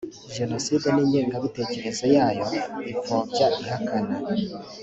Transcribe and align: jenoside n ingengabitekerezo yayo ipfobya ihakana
jenoside 0.37 0.87
n 0.91 0.97
ingengabitekerezo 1.03 2.05
yayo 2.15 2.45
ipfobya 2.91 3.47
ihakana 3.61 4.15